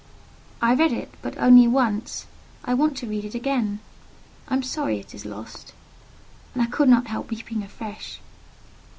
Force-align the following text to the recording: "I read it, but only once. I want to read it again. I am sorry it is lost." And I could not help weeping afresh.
"I 0.63 0.73
read 0.73 0.91
it, 0.91 1.13
but 1.21 1.37
only 1.37 1.67
once. 1.67 2.25
I 2.65 2.73
want 2.73 2.97
to 2.97 3.07
read 3.07 3.23
it 3.23 3.35
again. 3.35 3.81
I 4.47 4.55
am 4.55 4.63
sorry 4.63 4.99
it 4.99 5.13
is 5.13 5.27
lost." 5.27 5.73
And 6.55 6.63
I 6.63 6.65
could 6.65 6.89
not 6.89 7.05
help 7.05 7.29
weeping 7.29 7.61
afresh. 7.61 8.19